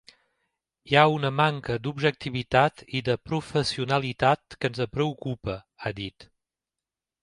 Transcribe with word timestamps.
Hi 0.91 0.95
ha 0.95 1.03
una 1.15 1.31
manca 1.39 1.75
d’objectivitat 1.83 2.83
i 3.01 3.03
de 3.11 3.19
professionalitat 3.29 4.59
que 4.61 4.75
ens 4.75 4.85
preocupa, 4.97 5.63
ha 5.83 5.99
dit. 6.05 6.33